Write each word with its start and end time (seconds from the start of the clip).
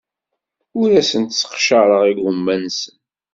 Ur 0.79 0.89
asent-sseqcareɣ 0.99 2.01
igumma-nsen. 2.11 2.97